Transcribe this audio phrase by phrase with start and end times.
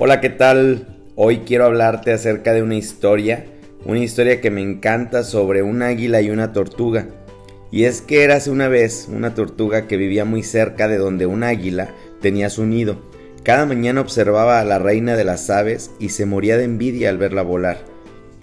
[0.00, 0.86] Hola, ¿qué tal?
[1.16, 3.46] Hoy quiero hablarte acerca de una historia,
[3.84, 7.08] una historia que me encanta sobre un águila y una tortuga.
[7.72, 11.42] Y es que hace una vez una tortuga que vivía muy cerca de donde un
[11.42, 11.88] águila
[12.20, 13.02] tenía su nido.
[13.42, 17.18] Cada mañana observaba a la reina de las aves y se moría de envidia al
[17.18, 17.78] verla volar.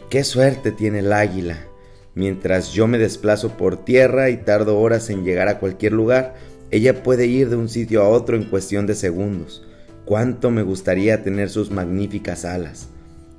[0.09, 1.67] ¡Qué suerte tiene el águila!
[2.15, 6.35] Mientras yo me desplazo por tierra y tardo horas en llegar a cualquier lugar,
[6.69, 9.64] ella puede ir de un sitio a otro en cuestión de segundos.
[10.05, 12.89] Cuánto me gustaría tener sus magníficas alas.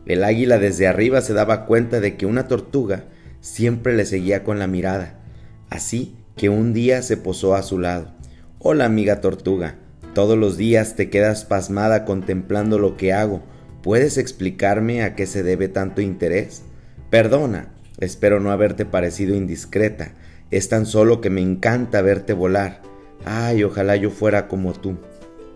[0.05, 3.05] El águila desde arriba se daba cuenta de que una tortuga
[3.41, 5.15] siempre le seguía con la mirada,
[5.71, 8.09] así que un día se posó a su lado.
[8.59, 9.77] Hola amiga tortuga,
[10.13, 13.43] todos los días te quedas pasmada contemplando lo que hago.
[13.83, 16.63] ¿Puedes explicarme a qué se debe tanto interés?
[17.11, 17.69] Perdona,
[18.01, 20.15] espero no haberte parecido indiscreta.
[20.51, 22.83] Es tan solo que me encanta verte volar.
[23.25, 24.97] Ay, ojalá yo fuera como tú.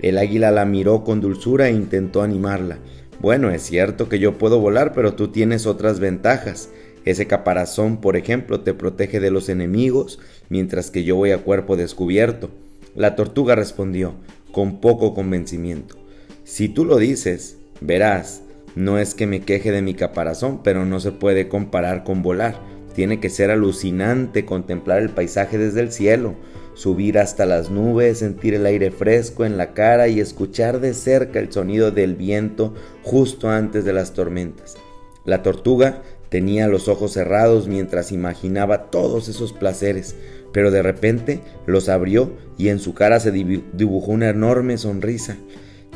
[0.03, 2.79] El águila la miró con dulzura e intentó animarla.
[3.21, 6.71] Bueno, es cierto que yo puedo volar, pero tú tienes otras ventajas.
[7.05, 11.77] Ese caparazón, por ejemplo, te protege de los enemigos, mientras que yo voy a cuerpo
[11.77, 12.51] descubierto.
[12.95, 14.15] La tortuga respondió,
[14.53, 15.97] con poco convencimiento.
[16.45, 18.43] Si tú lo dices, verás,
[18.75, 22.59] no es que me queje de mi caparazón, pero no se puede comparar con volar.
[22.95, 26.35] Tiene que ser alucinante contemplar el paisaje desde el cielo
[26.81, 31.39] subir hasta las nubes, sentir el aire fresco en la cara y escuchar de cerca
[31.39, 32.73] el sonido del viento
[33.03, 34.79] justo antes de las tormentas.
[35.27, 36.01] La tortuga
[36.31, 40.17] tenía los ojos cerrados mientras imaginaba todos esos placeres,
[40.55, 45.37] pero de repente los abrió y en su cara se dibujó una enorme sonrisa.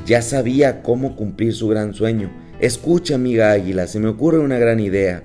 [0.04, 2.30] Ya sabía cómo cumplir su gran sueño.
[2.60, 5.22] Escucha, amiga águila, se me ocurre una gran idea.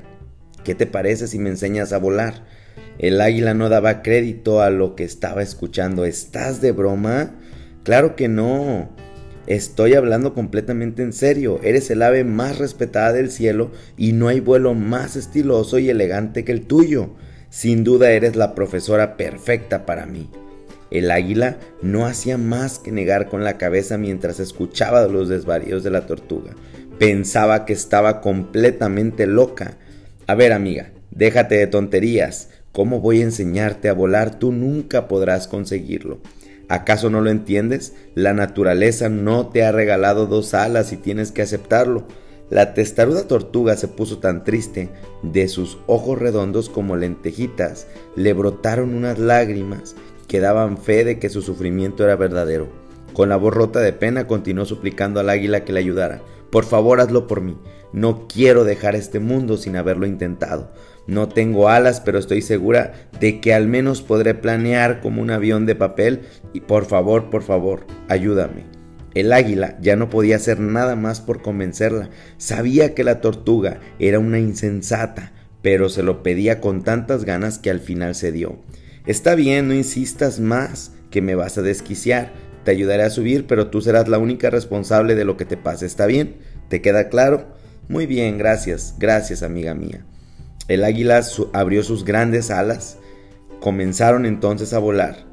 [0.63, 2.45] ¿Qué te parece si me enseñas a volar?
[2.99, 6.03] El águila no daba crédito a lo que estaba escuchando.
[6.03, 7.31] ¿Estás de broma?
[7.83, 8.89] Claro que no.
[9.47, 11.61] Estoy hablando completamente en serio.
[11.63, 16.43] Eres el ave más respetada del cielo y no hay vuelo más estiloso y elegante
[16.43, 17.11] que el tuyo.
[17.49, 20.29] Sin duda eres la profesora perfecta para mí.
[20.91, 25.91] El águila no hacía más que negar con la cabeza mientras escuchaba los desvaríos de
[25.91, 26.51] la tortuga.
[26.99, 29.77] Pensaba que estaba completamente loca.
[30.27, 32.49] A ver, amiga, déjate de tonterías.
[32.71, 34.39] ¿Cómo voy a enseñarte a volar?
[34.39, 36.19] Tú nunca podrás conseguirlo.
[36.67, 37.93] ¿Acaso no lo entiendes?
[38.13, 42.05] La naturaleza no te ha regalado dos alas y tienes que aceptarlo.
[42.49, 44.89] La testaruda tortuga se puso tan triste,
[45.23, 49.95] de sus ojos redondos como lentejitas le brotaron unas lágrimas
[50.27, 52.67] que daban fe de que su sufrimiento era verdadero.
[53.13, 56.21] Con la voz rota de pena continuó suplicando al águila que le ayudara.
[56.51, 57.57] Por favor, hazlo por mí.
[57.93, 60.71] No quiero dejar este mundo sin haberlo intentado.
[61.09, 65.65] No tengo alas, pero estoy segura de que al menos podré planear como un avión
[65.65, 66.21] de papel
[66.53, 68.65] y por favor, por favor, ayúdame.
[69.15, 72.11] El águila ya no podía hacer nada más por convencerla.
[72.37, 75.31] Sabía que la tortuga era una insensata,
[75.63, 78.59] pero se lo pedía con tantas ganas que al final cedió.
[79.07, 82.33] Está bien, no insistas más, que me vas a desquiciar.
[82.63, 85.87] Te ayudaré a subir, pero tú serás la única responsable de lo que te pase.
[85.87, 86.35] ¿Está bien?
[86.67, 87.47] ¿Te queda claro?
[87.87, 90.05] Muy bien, gracias, gracias amiga mía.
[90.69, 91.21] El águila
[91.51, 92.97] abrió sus grandes alas,
[93.59, 95.25] comenzaron entonces a volar,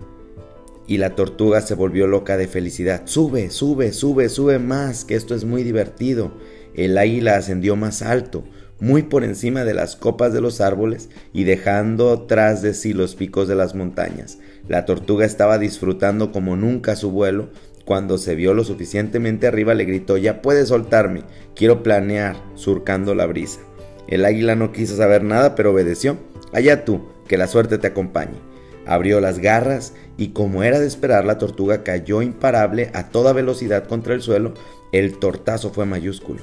[0.87, 3.03] y la tortuga se volvió loca de felicidad.
[3.05, 6.33] Sube, sube, sube, sube más, que esto es muy divertido.
[6.75, 8.45] El águila ascendió más alto,
[8.81, 13.15] muy por encima de las copas de los árboles y dejando tras de sí los
[13.15, 14.39] picos de las montañas.
[14.69, 17.51] La tortuga estaba disfrutando como nunca su vuelo.
[17.85, 21.25] Cuando se vio lo suficientemente arriba le gritó, ya puedes soltarme,
[21.55, 23.61] quiero planear, surcando la brisa.
[24.09, 26.17] El águila no quiso saber nada, pero obedeció.
[26.53, 28.39] Allá tú, que la suerte te acompañe.
[28.87, 33.87] Abrió las garras y como era de esperar, la tortuga cayó imparable a toda velocidad
[33.87, 34.55] contra el suelo.
[34.93, 36.43] El tortazo fue mayúsculo.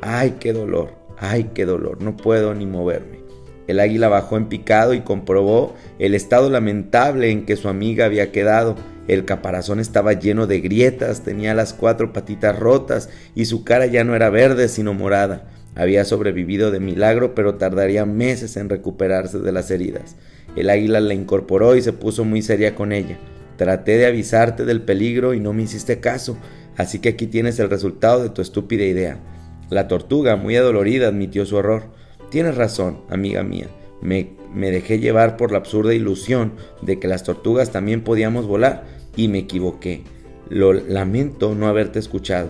[0.00, 0.94] ¡Ay, qué dolor!
[1.18, 2.00] ¡Ay, qué dolor!
[2.00, 3.20] No puedo ni moverme.
[3.66, 8.32] El águila bajó en picado y comprobó el estado lamentable en que su amiga había
[8.32, 8.76] quedado.
[9.06, 14.04] El caparazón estaba lleno de grietas, tenía las cuatro patitas rotas y su cara ya
[14.04, 15.50] no era verde sino morada.
[15.74, 20.16] Había sobrevivido de milagro, pero tardaría meses en recuperarse de las heridas.
[20.56, 23.18] El águila la incorporó y se puso muy seria con ella.
[23.56, 26.36] Traté de avisarte del peligro y no me hiciste caso,
[26.76, 29.18] así que aquí tienes el resultado de tu estúpida idea.
[29.68, 31.84] La tortuga, muy adolorida, admitió su error.
[32.30, 33.68] Tienes razón, amiga mía.
[34.02, 38.84] Me, me dejé llevar por la absurda ilusión de que las tortugas también podíamos volar
[39.14, 40.02] y me equivoqué.
[40.48, 42.48] Lo lamento no haberte escuchado.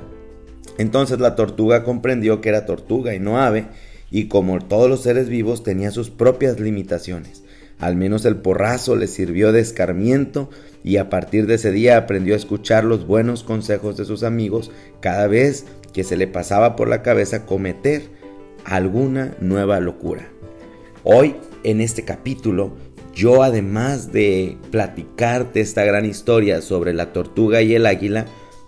[0.80, 3.66] Entonces la tortuga comprendió que era tortuga y no ave,
[4.10, 7.44] y como todos los seres vivos tenía sus propias limitaciones.
[7.78, 10.48] Al menos el porrazo le sirvió de escarmiento
[10.82, 14.70] y a partir de ese día aprendió a escuchar los buenos consejos de sus amigos
[15.00, 18.04] cada vez que se le pasaba por la cabeza cometer
[18.64, 20.28] alguna nueva locura.
[21.04, 22.72] Hoy, en este capítulo,
[23.14, 28.24] yo además de platicarte esta gran historia sobre la tortuga y el águila,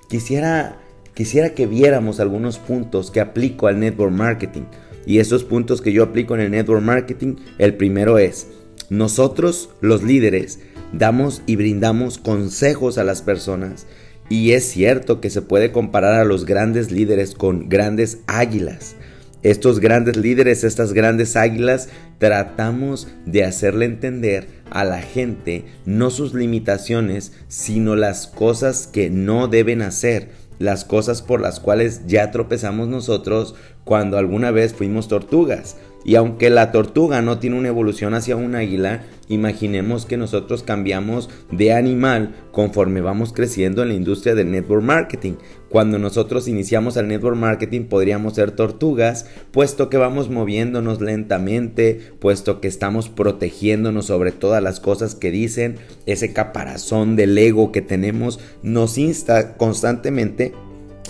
[0.09, 0.82] quisiera,
[1.15, 4.65] quisiera que viéramos algunos puntos que aplico al network marketing.
[5.05, 8.49] Y esos puntos que yo aplico en el network marketing, el primero es,
[8.89, 10.61] nosotros los líderes
[10.93, 13.87] damos y brindamos consejos a las personas
[14.29, 18.97] y es cierto que se puede comparar a los grandes líderes con grandes águilas.
[19.43, 21.89] Estos grandes líderes, estas grandes águilas,
[22.19, 29.49] tratamos de hacerle entender a la gente no sus limitaciones, sino las cosas que no
[29.49, 33.55] deben hacer, las cosas por las cuales ya tropezamos nosotros
[33.85, 35.77] cuando alguna vez fuimos tortugas.
[36.05, 41.31] Y aunque la tortuga no tiene una evolución hacia un águila, imaginemos que nosotros cambiamos
[41.51, 45.35] de animal conforme vamos creciendo en la industria del network marketing.
[45.73, 52.61] Cuando nosotros iniciamos el network marketing podríamos ser tortugas, puesto que vamos moviéndonos lentamente, puesto
[52.61, 58.39] que estamos protegiéndonos sobre todas las cosas que dicen, ese caparazón del ego que tenemos
[58.63, 60.53] nos insta constantemente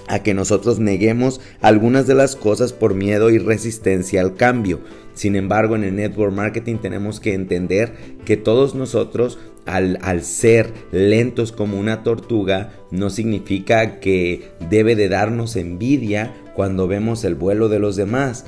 [0.07, 4.79] a que nosotros neguemos algunas de las cosas por miedo y resistencia al cambio.
[5.15, 7.95] Sin embargo, en el network marketing tenemos que entender
[8.25, 15.57] que todos nosotros, al, ser lentos como una tortuga, no significa que debe de darnos
[15.57, 18.47] envidia cuando vemos el vuelo de los demás.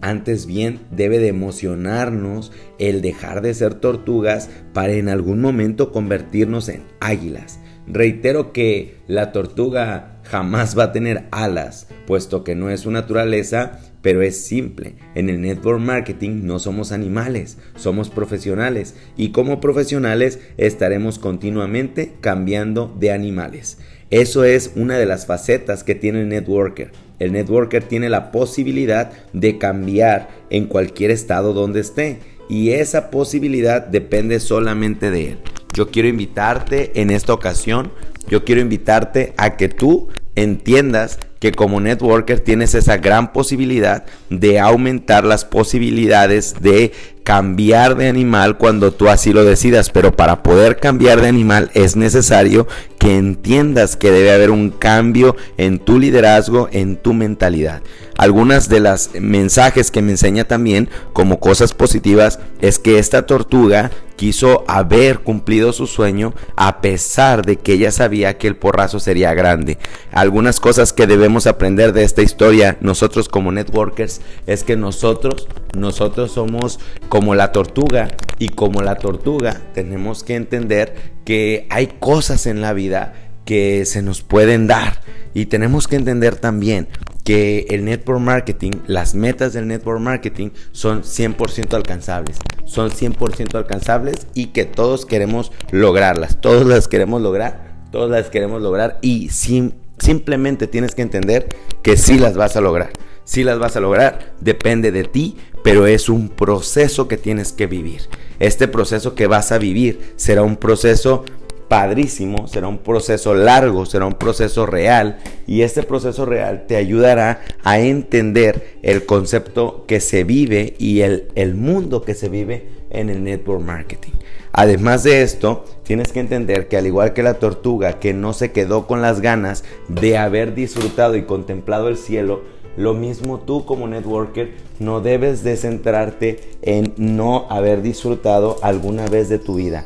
[0.00, 6.68] Antes bien, debe de emocionarnos el dejar de ser tortugas para en algún momento convertirnos
[6.68, 7.58] en águilas.
[7.86, 13.80] Reitero que la tortuga jamás va a tener alas, puesto que no es su naturaleza,
[14.00, 14.94] pero es simple.
[15.14, 22.94] En el network marketing no somos animales, somos profesionales y como profesionales estaremos continuamente cambiando
[22.98, 23.78] de animales.
[24.10, 26.92] Eso es una de las facetas que tiene el networker.
[27.18, 33.86] El networker tiene la posibilidad de cambiar en cualquier estado donde esté y esa posibilidad
[33.86, 35.38] depende solamente de él.
[35.74, 37.92] Yo quiero invitarte en esta ocasión,
[38.28, 44.60] yo quiero invitarte a que tú entiendas que como networker tienes esa gran posibilidad de
[44.60, 46.92] aumentar las posibilidades de
[47.24, 51.96] cambiar de animal cuando tú así lo decidas, pero para poder cambiar de animal es
[51.96, 52.68] necesario
[52.98, 57.82] que entiendas que debe haber un cambio en tu liderazgo, en tu mentalidad.
[58.16, 63.90] Algunas de las mensajes que me enseña también como cosas positivas es que esta tortuga
[64.16, 69.34] quiso haber cumplido su sueño a pesar de que ella sabía que el porrazo sería
[69.34, 69.78] grande.
[70.12, 76.30] Algunas cosas que debemos aprender de esta historia nosotros como networkers es que nosotros nosotros
[76.30, 76.78] somos
[77.14, 78.08] como la tortuga
[78.40, 83.14] y como la tortuga tenemos que entender que hay cosas en la vida
[83.44, 85.00] que se nos pueden dar
[85.32, 86.88] y tenemos que entender también
[87.22, 92.38] que el network marketing, las metas del network marketing son 100% alcanzables.
[92.64, 96.40] Son 100% alcanzables y que todos queremos lograrlas.
[96.40, 97.76] Todos las queremos lograr.
[97.92, 101.46] Todas las queremos lograr y simplemente tienes que entender
[101.84, 102.90] que sí las vas a lograr.
[103.22, 107.66] Si las vas a lograr, depende de ti, pero es un proceso que tienes que
[107.66, 108.02] vivir.
[108.38, 111.24] Este proceso que vas a vivir será un proceso
[111.68, 117.40] padrísimo, será un proceso largo, será un proceso real y este proceso real te ayudará
[117.62, 123.08] a entender el concepto que se vive y el, el mundo que se vive en
[123.08, 124.12] el network marketing.
[124.52, 128.52] Además de esto, tienes que entender que al igual que la tortuga que no se
[128.52, 132.42] quedó con las ganas de haber disfrutado y contemplado el cielo,
[132.76, 139.28] lo mismo tú como networker no debes de centrarte en no haber disfrutado alguna vez
[139.28, 139.84] de tu vida.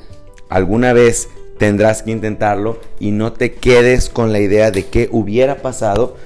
[0.49, 1.29] Alguna vez
[1.59, 6.17] tendrás que intentarlo y no te quedes con la idea de qué hubiera pasado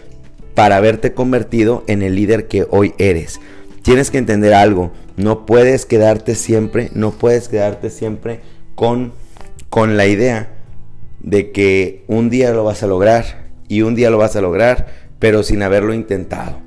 [0.55, 3.41] para haberte convertido en el líder que hoy eres.
[3.83, 8.41] Tienes que entender algo, no puedes quedarte siempre, no puedes quedarte siempre
[8.75, 9.13] con,
[9.71, 10.55] con la idea
[11.21, 14.87] de que un día lo vas a lograr y un día lo vas a lograr,
[15.23, 16.59] pero sin haberlo intentado.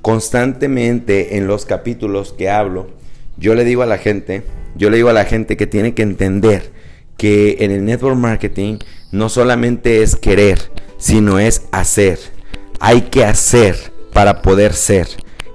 [0.00, 2.86] Constantemente en los capítulos que hablo,
[3.36, 4.44] yo le digo a la gente,
[4.76, 6.70] yo le digo a la gente que tiene que entender
[7.16, 8.78] que en el network marketing
[9.10, 10.60] no solamente es querer,
[10.98, 12.20] sino es hacer.
[12.78, 13.74] Hay que hacer
[14.12, 15.08] para poder ser.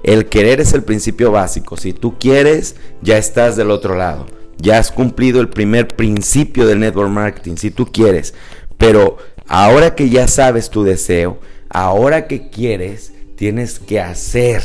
[0.03, 1.77] El querer es el principio básico.
[1.77, 4.25] Si tú quieres, ya estás del otro lado.
[4.57, 8.33] Ya has cumplido el primer principio del network marketing, si tú quieres.
[8.77, 11.39] Pero ahora que ya sabes tu deseo,
[11.73, 14.61] ahora que quieres, tienes que hacer.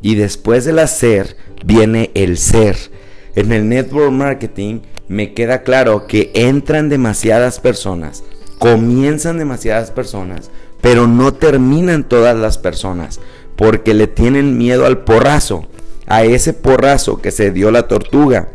[0.00, 2.76] Y después del hacer viene el ser.
[3.34, 8.22] En el network marketing me queda claro que entran demasiadas personas,
[8.58, 13.18] comienzan demasiadas personas, Pero no terminan todas las personas
[13.56, 15.66] porque le tienen miedo al porrazo,
[16.06, 18.50] a ese porrazo que se dio la tortuga.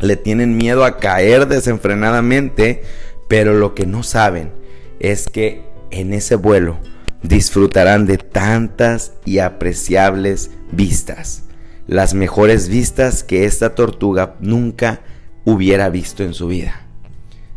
[0.00, 2.82] Le tienen miedo a caer desenfrenadamente,
[3.26, 4.52] pero lo que no saben
[5.00, 6.76] es que en ese vuelo
[7.22, 11.44] disfrutarán de tantas y apreciables vistas,
[11.86, 15.00] las mejores vistas que esta tortuga nunca
[15.44, 16.86] hubiera visto en su vida.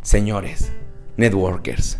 [0.02, 0.72] Señores,
[1.18, 2.00] networkers,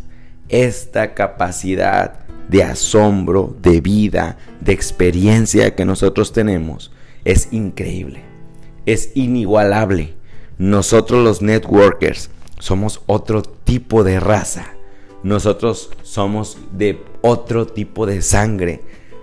[0.50, 2.20] esta capacidad
[2.50, 6.92] de asombro, de vida, de experiencia que nosotros tenemos
[7.24, 8.22] es increíble,
[8.86, 10.14] es inigualable.
[10.58, 12.30] Nosotros los networkers
[12.60, 14.68] somos otro tipo de raza.
[15.24, 18.82] Nosotros somos de otro tipo de sangre.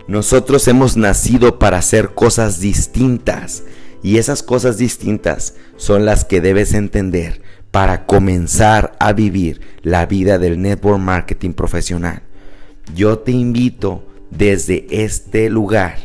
[0.09, 3.63] Nosotros hemos nacido para hacer cosas distintas.
[4.03, 7.41] Y esas cosas distintas son las que debes entender
[7.71, 12.23] para comenzar a vivir la vida del network marketing profesional.
[12.93, 15.99] Yo te invito desde este lugar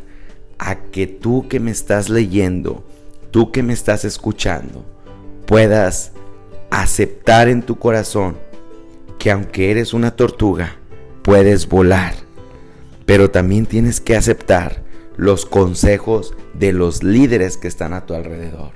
[0.60, 2.86] a que tú que me estás leyendo,
[3.32, 4.86] tú que me estás escuchando,
[5.48, 6.12] puedas
[6.70, 8.38] aceptar en tu corazón
[9.18, 10.78] que aunque eres una tortuga,
[11.28, 12.14] puedes volar.
[13.06, 14.82] Pero también tienes que aceptar
[15.18, 18.72] los consejos de los líderes que están a tu alrededor.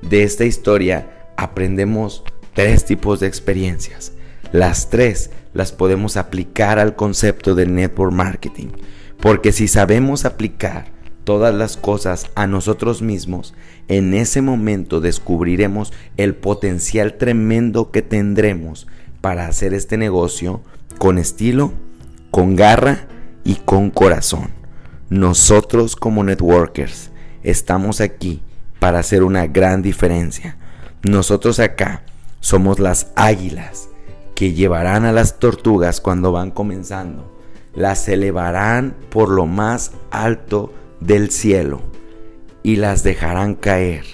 [0.00, 4.12] De esta historia aprendemos tres tipos de experiencias.
[4.50, 8.68] Las tres las podemos aplicar al concepto del network marketing.
[9.20, 10.86] Porque si sabemos aplicar
[11.24, 13.52] todas las cosas a nosotros mismos,
[13.88, 18.86] en ese momento descubriremos el potencial tremendo que tendremos
[19.20, 20.62] para hacer este negocio
[20.96, 21.74] con estilo,
[22.30, 23.06] con garra
[23.44, 24.50] y con corazón.
[25.08, 27.10] Nosotros como networkers
[27.42, 28.42] estamos aquí
[28.78, 30.56] para hacer una gran diferencia.
[31.02, 32.02] Nosotros acá
[32.40, 33.88] somos las águilas
[34.34, 37.36] que llevarán a las tortugas cuando van comenzando.
[37.74, 41.82] Las elevarán por lo más alto del cielo
[42.62, 44.04] y las dejarán caer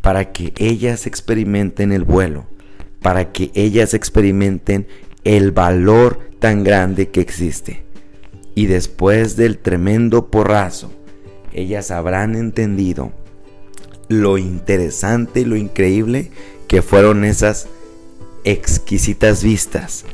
[0.00, 2.46] para que ellas experimenten el vuelo
[3.02, 4.86] para que ellas experimenten
[5.24, 7.84] el valor tan grande que existe.
[8.54, 10.92] Y después del tremendo porrazo,
[11.52, 13.12] ellas habrán entendido
[14.08, 16.30] lo interesante y lo increíble
[16.68, 17.68] que fueron esas
[18.44, 20.04] exquisitas vistas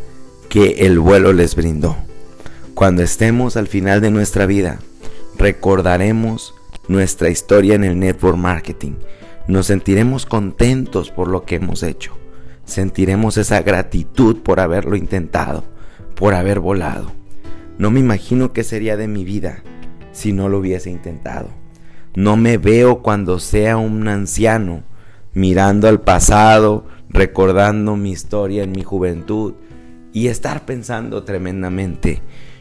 [0.48, 1.96] que el vuelo les brindó.
[2.74, 4.78] Cuando estemos al final de nuestra vida,
[5.36, 6.54] recordaremos
[6.86, 8.92] nuestra historia en el network marketing.
[9.48, 12.18] Nos sentiremos contentos por lo que hemos hecho
[12.68, 15.64] sentiremos esa gratitud por haberlo intentado,
[16.14, 17.10] por haber volado.
[17.78, 19.62] No me imagino qué sería de mi vida
[20.12, 21.48] si no lo hubiese intentado.
[22.14, 24.82] No me veo cuando sea un anciano
[25.32, 29.54] mirando al pasado, recordando mi historia en mi juventud
[30.12, 32.20] y estar pensando tremendamente.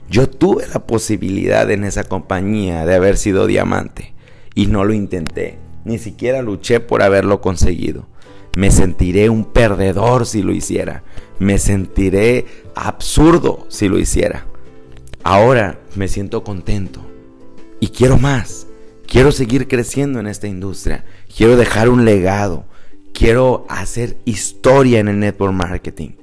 [0.10, 4.14] Yo tuve la posibilidad en esa compañía de haber sido diamante
[4.56, 8.08] y no lo intenté, ni siquiera luché por haberlo conseguido.
[8.58, 11.04] Me sentiré un perdedor si lo hiciera.
[11.38, 14.48] Me sentiré absurdo si lo hiciera.
[15.22, 17.06] Ahora me siento contento
[17.80, 18.66] y quiero más.
[19.06, 21.06] Quiero seguir creciendo en esta industria.
[21.36, 22.66] Quiero dejar un legado.
[23.14, 26.14] Quiero hacer historia en el network marketing.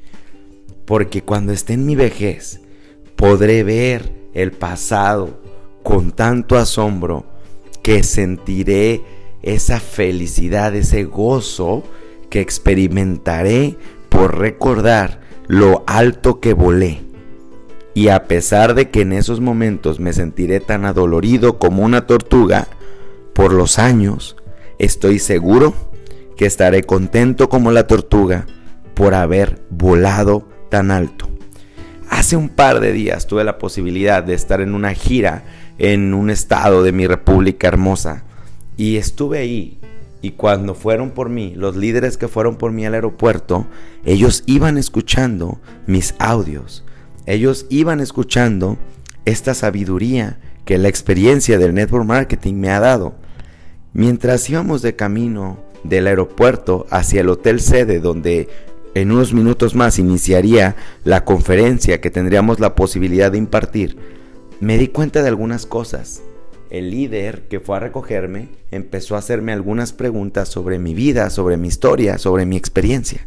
[0.86, 2.60] Porque cuando esté en mi vejez,
[3.14, 5.40] podré ver el pasado
[5.84, 7.26] con tanto asombro
[7.84, 9.02] que sentiré
[9.42, 11.84] esa felicidad, ese gozo
[12.34, 13.76] que experimentaré
[14.08, 17.02] por recordar lo alto que volé.
[17.94, 22.66] Y a pesar de que en esos momentos me sentiré tan adolorido como una tortuga,
[23.34, 24.34] por los años,
[24.80, 25.74] estoy seguro
[26.36, 28.46] que estaré contento como la tortuga
[28.94, 31.28] por haber volado tan alto.
[32.10, 35.44] Hace un par de días tuve la posibilidad de estar en una gira
[35.78, 38.24] en un estado de mi república hermosa
[38.76, 39.78] y estuve ahí
[40.24, 43.66] y cuando fueron por mí, los líderes que fueron por mí al aeropuerto,
[44.06, 46.82] ellos iban escuchando mis audios.
[47.26, 48.78] Ellos iban escuchando
[49.26, 53.16] esta sabiduría que la experiencia del network marketing me ha dado.
[53.92, 58.48] Mientras íbamos de camino del aeropuerto hacia el hotel sede donde
[58.94, 63.98] en unos minutos más iniciaría la conferencia que tendríamos la posibilidad de impartir,
[64.58, 66.22] me di cuenta de algunas cosas
[66.70, 71.56] el líder que fue a recogerme empezó a hacerme algunas preguntas sobre mi vida, sobre
[71.56, 73.26] mi historia, sobre mi experiencia.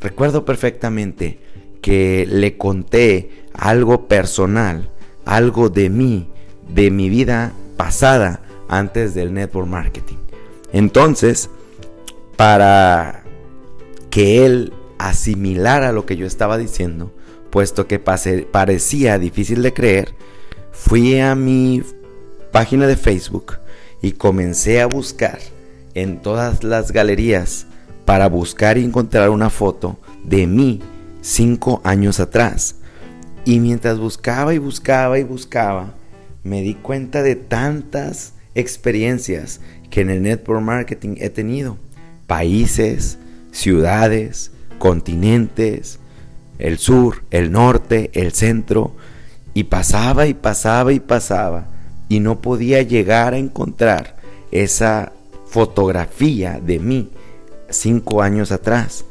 [0.00, 1.38] Recuerdo perfectamente
[1.80, 4.90] que le conté algo personal,
[5.24, 6.28] algo de mí,
[6.68, 10.16] de mi vida pasada antes del network marketing.
[10.72, 11.50] Entonces,
[12.36, 13.24] para
[14.10, 17.12] que él asimilara lo que yo estaba diciendo,
[17.50, 20.14] puesto que parecía difícil de creer,
[20.72, 21.82] fui a mi
[22.50, 23.58] página de Facebook
[24.02, 25.38] y comencé a buscar
[25.94, 27.66] en todas las galerías
[28.04, 30.80] para buscar y encontrar una foto de mí
[31.20, 32.76] cinco años atrás.
[33.44, 35.94] Y mientras buscaba y buscaba y buscaba,
[36.42, 41.76] me di cuenta de tantas experiencias que en el network marketing he tenido.
[42.26, 43.18] Países,
[43.50, 45.98] ciudades, continentes,
[46.58, 48.94] el sur, el norte, el centro.
[49.54, 51.69] Y pasaba y pasaba y pasaba.
[52.10, 54.16] Y no podía llegar a encontrar
[54.52, 55.12] esa
[55.46, 57.08] fotografía de mí
[57.70, 59.06] cinco años atrás.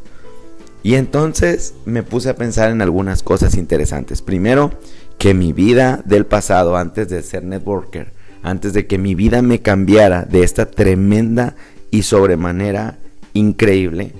[0.84, 4.22] Y entonces me puse a pensar en algunas cosas interesantes.
[4.22, 4.72] Primero,
[5.18, 9.62] que mi vida del pasado, antes de ser networker, antes de que mi vida me
[9.62, 11.56] cambiara de esta tremenda
[11.92, 12.98] y sobremanera
[13.34, 14.14] increíble,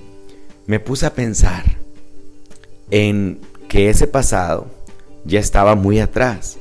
[0.66, 1.64] me puse a pensar
[2.90, 4.66] en que ese pasado
[5.24, 6.58] ya estaba muy atrás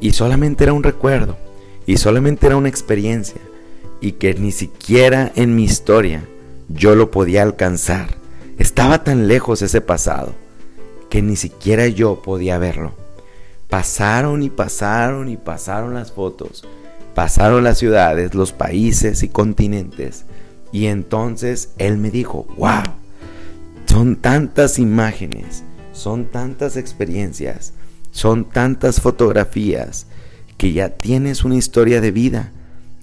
[0.00, 1.36] y solamente era un recuerdo
[1.86, 3.40] y solamente era una experiencia
[4.00, 6.24] y que ni siquiera en mi historia
[6.68, 8.08] yo lo podía alcanzar.
[8.58, 10.34] Estaba tan lejos ese pasado
[11.10, 12.92] que ni siquiera yo podía verlo.
[13.68, 16.66] Pasaron y pasaron y pasaron las fotos,
[17.14, 20.24] pasaron las ciudades, los países y continentes.
[20.72, 22.82] Y entonces él me dijo, wow,
[23.86, 27.72] son tantas imágenes, son tantas experiencias,
[28.14, 30.06] son tantas fotografías
[30.56, 32.52] que ya tienes una historia de vida.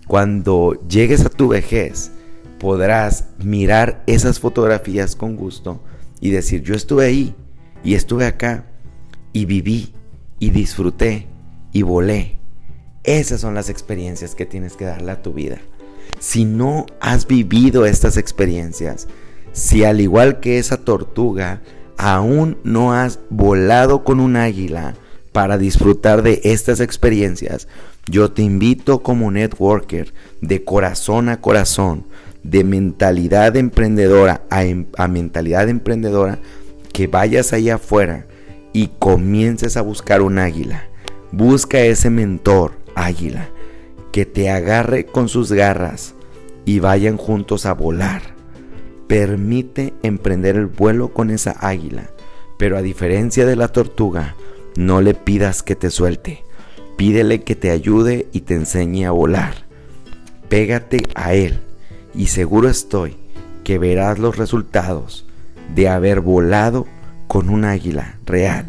[0.08, 2.12] Cuando llegues a tu vejez,
[2.60, 5.84] podrás mirar esas fotografías con gusto
[6.22, 7.36] y decir, yo estuve ahí
[7.84, 8.64] y estuve acá
[9.34, 9.94] y viví
[10.40, 11.28] y disfruté
[11.74, 12.38] y volé.
[13.04, 15.58] Esas son las experiencias que tienes que darle a tu vida.
[16.20, 19.10] Si no has vivido estas experiencias,
[19.52, 21.62] si al igual que esa tortuga,
[21.98, 24.96] aún no has volado con un águila
[25.32, 27.68] para disfrutar de estas experiencias,
[28.10, 32.06] yo te invito como networker de corazón a corazón
[32.44, 36.40] de mentalidad emprendedora em, a, mentalidad emprendedora,
[36.92, 38.26] que vayas allá afuera
[38.74, 40.88] y comiences a buscar un águila.
[41.32, 43.50] Busca ese mentor águila
[44.12, 46.16] que te agarre con sus garras
[46.66, 48.22] y vayan juntos a volar.
[49.08, 52.10] Permite emprender el vuelo con esa águila,
[52.58, 54.36] pero a diferencia de la tortuga,
[54.76, 56.44] no le pidas que te suelte.
[56.98, 59.66] Pídele que te ayude y te enseñe a volar.
[60.50, 61.62] Pégate a él
[62.14, 63.18] y seguro estoy
[63.64, 65.26] que verás los resultados
[65.74, 66.88] de haber volado
[67.28, 68.66] con un águila real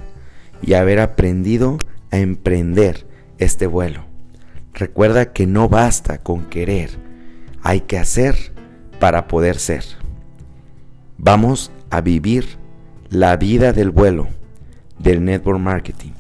[0.63, 1.79] y haber aprendido
[2.11, 3.07] a emprender
[3.39, 4.05] este vuelo.
[4.75, 6.91] Recuerda que no basta con querer,
[7.63, 8.53] hay que hacer
[9.01, 9.85] para poder ser.
[11.19, 12.47] Vamos a vivir
[13.11, 14.29] la vida del vuelo,
[15.03, 16.13] del network marketing,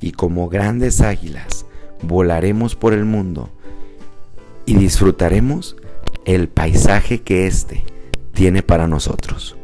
[0.00, 1.66] y como grandes águilas
[2.02, 3.50] volaremos por el mundo
[4.64, 5.76] y disfrutaremos
[6.24, 7.84] el paisaje que éste
[8.32, 9.57] tiene para nosotros.